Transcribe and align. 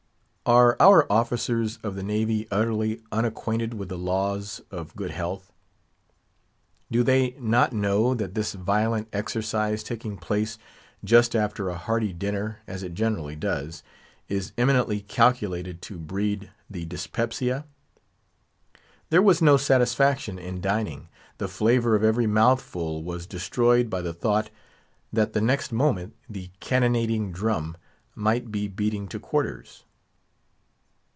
Are 0.43 0.75
our 0.81 1.09
officers 1.09 1.77
of 1.81 1.95
the 1.95 2.03
Navy 2.03 2.45
utterly 2.51 2.99
unacquainted 3.09 3.75
with 3.75 3.87
the 3.87 3.97
laws 3.97 4.59
of 4.69 4.93
good 4.97 5.11
health? 5.11 5.53
Do 6.89 7.03
they 7.03 7.37
not 7.39 7.71
know 7.71 8.13
that 8.15 8.33
this 8.33 8.51
violent 8.53 9.07
exercise, 9.13 9.81
taking 9.83 10.17
place 10.17 10.57
just 11.05 11.37
after 11.37 11.69
a 11.69 11.77
hearty 11.77 12.11
dinner, 12.11 12.59
as 12.67 12.83
it 12.83 12.95
generally 12.95 13.35
does, 13.35 13.81
is 14.27 14.51
eminently 14.57 14.99
calculated 15.01 15.81
to 15.83 15.97
breed 15.97 16.51
the 16.69 16.83
dyspepsia? 16.83 17.65
There 19.09 19.21
was 19.21 19.41
no 19.43 19.55
satisfaction 19.55 20.37
in 20.39 20.59
dining; 20.59 21.07
the 21.37 21.47
flavour 21.47 21.95
of 21.95 22.03
every 22.03 22.27
mouthful 22.27 23.03
was 23.03 23.25
destroyed 23.27 23.89
by 23.91 24.01
the 24.01 24.13
thought 24.13 24.49
that 25.13 25.31
the 25.33 25.39
next 25.41 25.71
moment 25.71 26.15
the 26.27 26.49
cannonading 26.59 27.31
drum 27.31 27.77
might 28.15 28.51
be 28.51 28.67
beating 28.67 29.07
to 29.09 29.19
quarters. 29.19 29.85